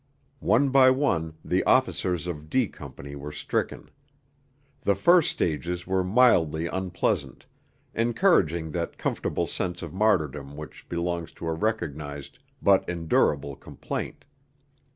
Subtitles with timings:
[0.39, 3.91] One by one the officers of D Company were stricken.
[4.81, 7.45] The first stages were mildly unpleasant,
[7.93, 14.25] encouraging that comfortable sense of martyrdom which belongs to a recognized but endurable complaint.